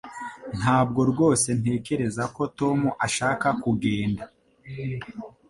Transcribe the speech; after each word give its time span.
Ntabwo 0.59 0.99
rwose 1.11 1.47
ntekereza 1.59 2.23
ko 2.35 2.41
Tom 2.59 2.79
ashaka 3.05 3.47
kugenda 3.61 4.23